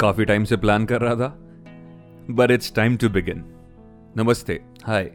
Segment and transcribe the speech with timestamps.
[0.00, 1.28] काफ़ी टाइम से प्लान कर रहा था
[2.30, 3.44] but it's time to begin
[4.16, 5.10] नमस्ते। हाय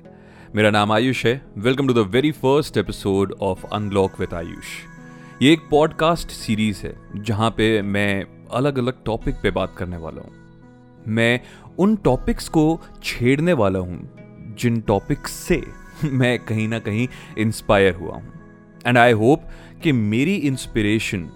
[0.56, 4.66] मेरा नाम आयुष है। Welcome to the very first episode of unlock with Ayush.
[5.42, 10.22] ये एक पॉडकास्ट सीरीज़ है, जहाँ पे मैं अलग अलग टॉपिक पे बात करने वाला
[10.22, 10.34] हूँ।
[11.08, 11.40] मैं
[11.80, 14.10] उन टॉपिक्स को छेड़ने वाला हूँ,
[14.60, 15.62] जिन टॉपिक्स से
[16.04, 17.08] मैं कहीं ना कहीं
[17.38, 18.34] इंस्पायर हुआ हूँ।
[18.86, 19.44] एंड आई होप
[19.84, 21.30] कि मेरी इंस्पिरेशन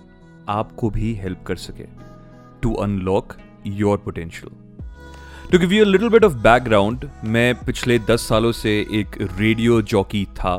[0.50, 2.15] आपको भी हेल्प कर सके।
[2.62, 3.34] To unlock
[3.68, 4.52] your potential
[5.52, 10.26] to give you little bit of background मैं पिछले दस सालों से एक रेडियो जॉकी
[10.40, 10.56] था।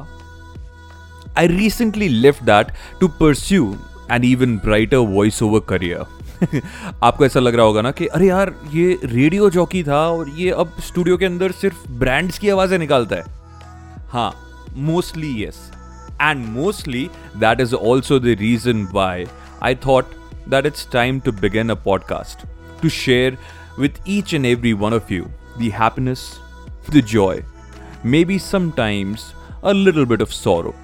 [1.38, 2.66] I recently left that
[3.00, 3.74] to pursue
[4.12, 6.14] an even brighter voice over career
[7.04, 10.50] आपको ऐसा लग रहा होगा ना कि, अरे यार, ये रेडियो जॉकी था और ये
[10.50, 13.24] अब स्टूडियो के अंदर सिर्फ़ ब्रांड्स की आवाज़ें निकालता है.
[14.08, 14.32] हाँ
[14.76, 15.70] mostly yes
[16.22, 19.24] and mostly that is also the reason why
[19.62, 20.12] I thought
[20.46, 22.44] that it's time to begin a podcast
[22.80, 23.36] to share
[23.78, 26.38] with each and every one of you the happiness,
[26.88, 27.42] the joy,
[28.04, 30.74] maybe sometimes a little bit of sorrow.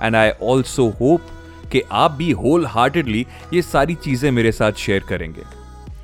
[0.00, 1.32] And I also hope
[1.72, 5.42] कि आप भी whole heartedly ये सारी चीज़ें मेरे साथ share करेंगे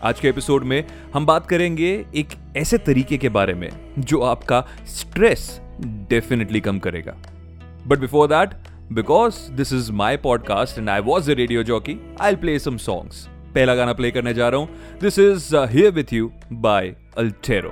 [0.05, 0.83] आज के एपिसोड में
[1.15, 4.65] हम बात करेंगे एक ऐसे तरीके के बारे में जो आपका
[4.97, 5.61] स्ट्रेस
[6.11, 7.15] डेफिनेटली कम करेगा
[7.87, 8.55] but before that
[8.94, 13.28] Because this is my podcast and I was a radio jockey, I'll play some songs.
[13.56, 16.32] पहला गाना प्ले करने जा रहा हूं this is here with you
[16.66, 17.70] by Altero.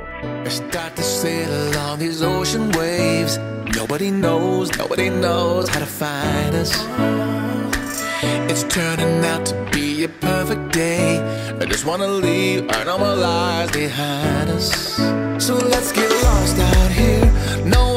[0.48, 3.38] Start to sail along these ocean waves.
[3.76, 6.72] Nobody knows, nobody knows how to find us.
[8.50, 11.20] It's turning out to be a perfect day.
[11.62, 14.72] I just wanna leave our normal lives behind us.
[15.48, 17.32] So let's get lost out here.
[17.66, 17.89] No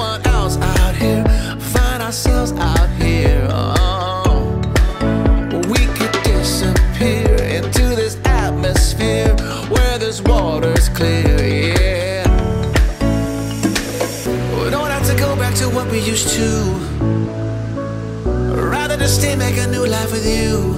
[10.93, 11.73] clear.
[11.75, 12.23] Yeah.
[14.63, 16.47] We don't have to go back to what we used to.
[18.55, 20.73] Rather just stay, make a new life with you.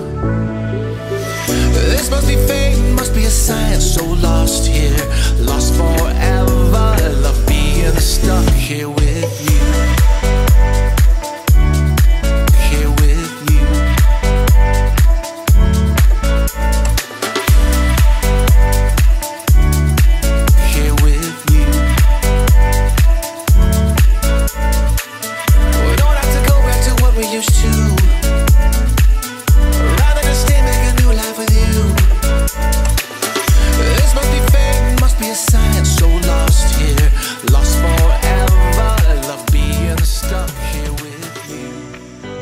[1.91, 3.79] This must be fate, must be a sign.
[3.81, 4.97] So lost here,
[5.39, 6.87] lost forever.
[7.21, 10.04] Love being stuck here with you.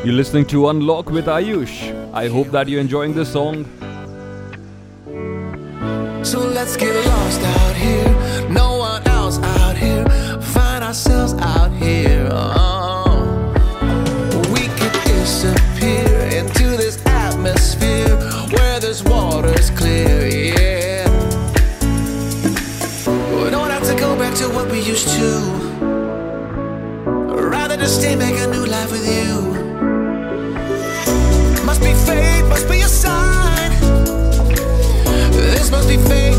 [0.03, 2.11] You're listening to Unlock with Ayush.
[2.13, 3.63] I hope that you're enjoying this song.
[6.25, 8.49] So let's get lost out here.
[8.49, 10.03] No one else out here.
[10.41, 12.27] Find ourselves out here.
[12.33, 13.05] Oh.
[14.51, 18.13] We could disappear into this atmosphere
[18.57, 20.27] where this water's clear.
[20.27, 21.07] Yeah.
[23.41, 25.39] We don't have to go back to what we used to.
[27.49, 29.32] Rather just stay, make a new life with you.
[32.69, 33.71] be a sign.
[35.31, 36.32] This must be fate.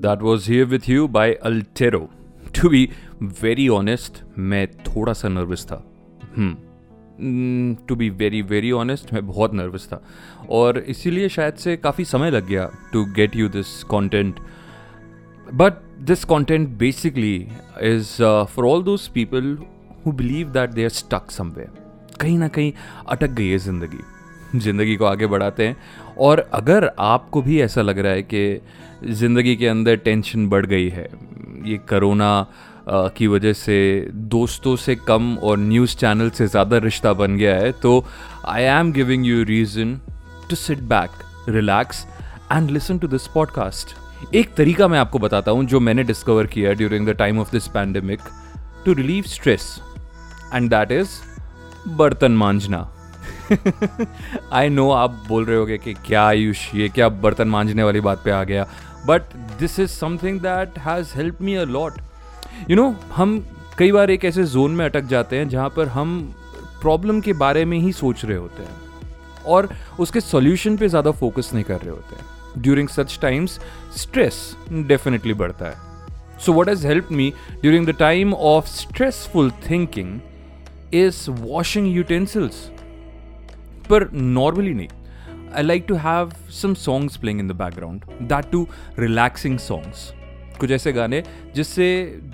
[0.00, 2.08] That was here with you by Altero
[2.60, 2.88] to be
[3.42, 5.84] very honest मैं थोड़ा सा nervous था।
[7.88, 10.02] To be very very honest मैं बहुत nervous था।
[10.50, 14.40] और इसीलिए शायद से काफ़ी समय लग गया to get you this content
[15.54, 17.36] but this content basically
[17.82, 19.56] is for all those people
[20.06, 21.78] who believe that they are stuck somewhere
[22.20, 22.72] कहीं ना कहीं
[23.08, 24.02] अटक गई है ज़िंदगी।
[24.54, 25.76] ज़िंदगी को आगे बढ़ाते हैं।
[26.18, 28.60] और अगर आपको भी ऐसा लग रहा है कि
[29.04, 31.08] ज़िंदगी के अंदर टेंशन बढ़ गई है,
[31.64, 32.46] ये करोना
[32.88, 33.78] की वजह से
[34.12, 38.04] दोस्तों से कम और न्यूज़ चैनल से ज़्यादा रिश्ता बन गया है तो
[38.48, 40.00] I am giving you reason
[40.50, 42.06] to sit back relax
[42.52, 46.72] and listen to this podcast एक तरीका मैं आपको बताता हूँ जो मैंने डिस्कवर किया
[46.72, 48.20] during the time of this pandemic
[48.84, 49.80] to relieve stress
[50.54, 51.18] and that is
[51.88, 52.78] बर्तन मांझना
[54.52, 58.22] आई नो आप बोल रहे होगे कि क्या आयुष, ये क्या बर्तन मांझने वाली बात
[58.24, 58.66] पे आ गया।
[59.06, 62.00] But this is something that has help me a lot
[62.70, 63.38] you know हम
[63.78, 66.18] कई बार एक ऐसे जोन में अटक जाते हैं जहाँ पर हम
[66.82, 69.68] प्रॉब्लम के बारे में ही सोच रहे होते हैं और
[70.00, 73.58] उसके सॉल्यूशन पे ज़्यादा फोकस नहीं कर रहे होते हैं। During such times
[73.96, 74.40] stress
[74.72, 80.18] definitely बढ़ता है। So what has help me during the time of stressful thinking
[80.94, 82.68] is washing utensils
[83.90, 84.88] पर नॉर्मली नहीं.
[85.56, 88.66] I like to have some songs playing in the background that too
[88.98, 90.10] relaxing songs
[90.60, 91.22] कुछ ऐसे गाने
[91.54, 91.86] जिससे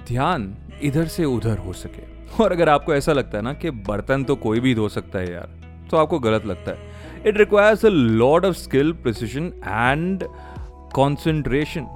[0.08, 2.02] ध्यान इधर से उधर हो सके.
[2.42, 5.32] और अगर आपको ऐसा लगता है ना कि बर्तन तो कोई भी धो सकता है
[5.32, 5.48] यार
[5.90, 6.94] तो आपको गलत लगता है.
[7.26, 10.24] It requires a lot of skill precision and
[10.94, 11.86] concentration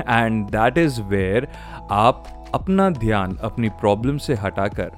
[0.00, 1.48] and that is where
[1.90, 4.90] आप अपना ध्यान अपनी प्रॉब्लम से हटाकर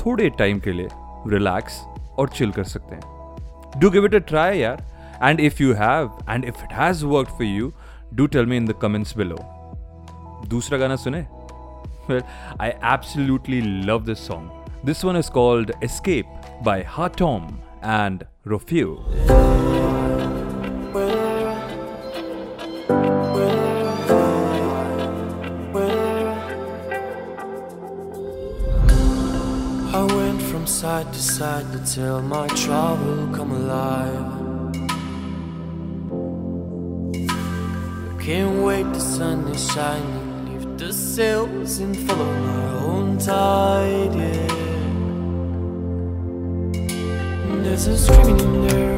[0.00, 0.88] थोड़े टाइम के लिए
[1.26, 1.80] रिलैक्स
[2.18, 4.84] और चिल कर सकते हैं। Do give it a try यार
[5.22, 7.72] and if you have and if it has work for you
[8.14, 9.38] do tell me in the comments below
[10.48, 11.20] दूसरा गाना सुने?
[12.60, 17.48] I absolutely love this song this one is called escape by Hatom
[17.84, 18.96] and Rofu
[31.58, 34.32] side to tell my trouble come alive.
[38.12, 40.52] I Can't wait, the sun is shining.
[40.52, 44.14] Lift the sails and follow my own tide.
[44.14, 44.48] Yeah.
[47.62, 48.96] There's a screaming in there,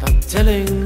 [0.00, 0.85] not telling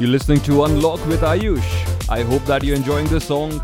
[0.00, 2.08] You're listening to Unlock with Ayush.
[2.08, 3.60] I hope that you're enjoying this song.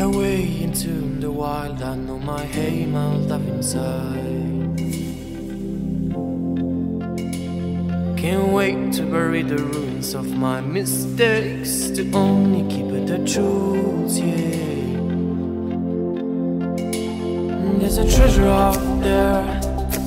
[0.00, 4.78] Away into the wild, I know my aim out up inside.
[8.16, 14.81] Can't wait to bury the ruins of my mistakes, to only keep the truth, yeah.
[17.94, 19.44] There's a treasure out there,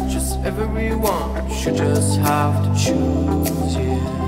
[0.09, 4.25] just everyone should just have to choose, yeah.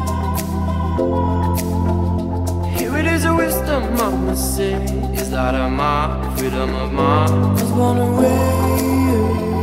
[2.77, 4.73] Here it is a wisdom I must say
[5.15, 9.56] Is that of my freedom of mind was born away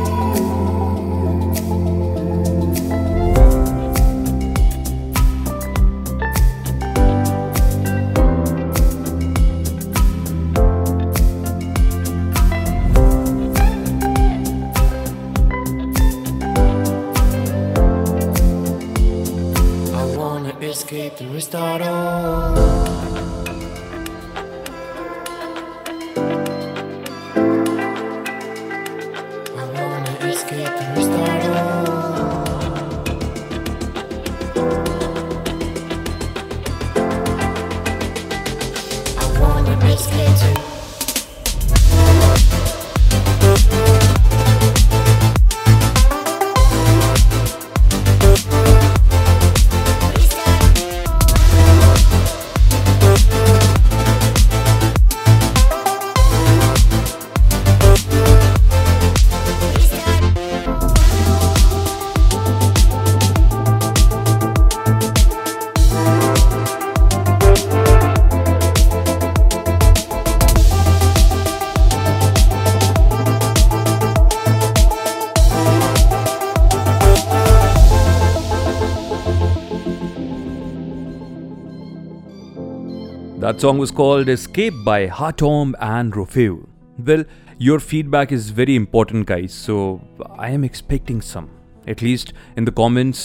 [83.55, 86.67] That song was called Escape by Hatom and Rofeu.
[86.97, 87.23] Well,
[87.57, 90.01] your feedback is very important, guys, so
[90.37, 91.47] I am expecting some.
[91.89, 93.21] At least in the comments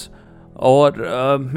[0.70, 0.98] और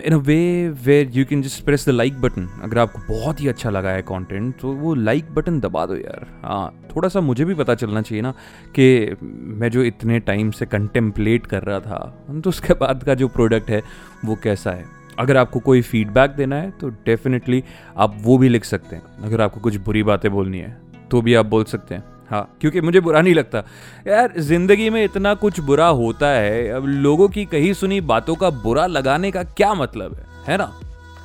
[0.06, 0.38] in a way
[0.86, 4.02] where you can just press the like button अगर आपको बहुत ही अच्छा लगा है
[4.08, 8.02] content तो वो like button दबा दो यार हाँ थोड़ा सा मुझे भी पता चलना
[8.02, 8.34] चाहिए ना
[8.80, 12.02] कि मैं जो इतने टाइम से कंटेम्पलेट कर रहा था
[12.44, 13.84] तो उसके बाद का जो प्रोडक्ट है
[14.26, 17.64] वो कैसा है अगर आपको कोई फीडबैक देना है तो डेफिनेटली
[17.98, 20.78] आप वो भी लिख सकते हैं। अगर आपको कुछ बुरी बातें बोलनी है
[21.12, 23.64] तो भी आप बोल सकते हैं। हाँ क्योंकि मुझे बुरा नहीं लगता।
[24.08, 28.50] यार, ज़िंदगी में इतना कुछ बुरा होता है, अब लोगों की कही सुनी बातों का
[28.50, 30.26] बुरा लगाने का क्या मतलब है?
[30.48, 30.72] है ना?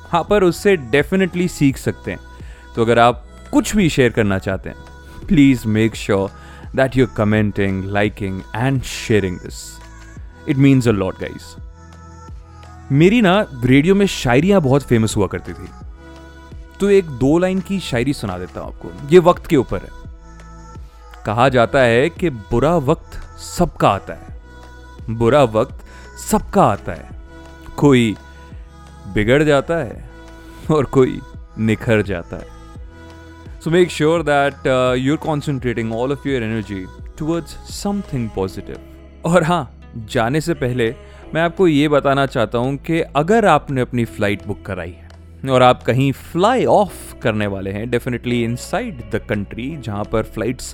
[0.09, 2.19] हाँ पर उससे डेफिनेटली सीख सकते हैं।
[2.75, 6.29] तो अगर आप कुछ भी शेयर करना चाहते हैं please make sure
[6.75, 9.63] that you're commenting liking and sharing this
[10.49, 11.68] it means a lot guys
[12.91, 15.67] मेरी ना रेडियो में शायरियाँ बहुत फ़ेमस हुआ करती थी।
[16.79, 19.89] तो एक दो लाइन की शायरी सुना देता हूँ आपको। ये वक्त के ऊपर है।
[21.25, 24.37] कहा जाता है कि बुरा वक्त सबका आता है।
[25.09, 25.83] बुरा वक्त
[26.19, 27.09] सबका आता है।
[27.77, 28.15] कोई
[29.13, 30.09] बिगड़ जाता है
[30.71, 31.19] और कोई
[31.59, 32.47] निखर जाता है।
[33.63, 34.67] So make sure that
[34.99, 36.85] you are concentrating all of your energy
[37.17, 38.79] towards something positive
[39.25, 40.95] और हाँ जाने से पहले
[41.33, 45.63] मैं आपको ये बताना चाहता हूँ कि अगर आपने अपनी फ़्लाइट बुक कराई है और
[45.63, 50.73] आप कहीं फ्लाई ऑफ़ करने वाले हैं डेफिनेटली इनसाइड द कंट्री जहाँ पर फ्लाइट्स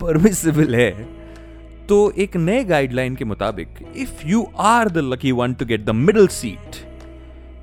[0.00, 0.90] परमिसिबल है
[1.86, 5.90] तो एक नए गाइडलाइन के मुताबिक if you are the lucky one to get the
[5.90, 6.76] middle seat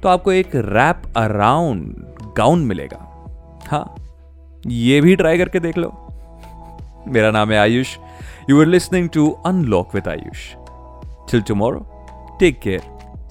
[0.04, 1.96] तो आपको एक रैप अराउंड
[2.38, 3.00] गाउन मिलेगा।
[3.68, 3.96] हाँ
[4.68, 5.90] ये भी ट्राई करके देख लो।
[7.08, 7.98] मेरा नाम है Ayush.
[8.50, 10.54] You are listening to unlock with Ayush
[11.32, 11.92] till tomorrow
[12.40, 12.82] take care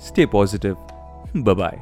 [0.07, 0.75] stay positive
[1.37, 1.79] bye